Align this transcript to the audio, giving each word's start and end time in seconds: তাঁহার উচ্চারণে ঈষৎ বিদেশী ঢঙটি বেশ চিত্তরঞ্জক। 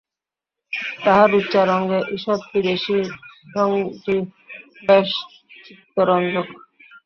তাঁহার 1.03 1.31
উচ্চারণে 1.39 1.99
ঈষৎ 2.15 2.41
বিদেশী 2.51 2.97
ঢঙটি 3.53 4.15
বেশ 4.87 5.09
চিত্তরঞ্জক। 5.65 6.47